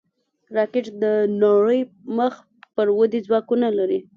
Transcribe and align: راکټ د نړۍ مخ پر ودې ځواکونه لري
راکټ 0.55 0.85
د 1.03 1.05
نړۍ 1.43 1.79
مخ 2.17 2.33
پر 2.75 2.87
ودې 2.97 3.19
ځواکونه 3.27 3.67
لري 3.77 3.99